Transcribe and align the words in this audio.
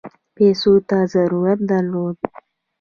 پیسو 0.35 0.73
ته 0.89 0.97
ضرورت 1.13 1.59
درلود. 1.69 2.17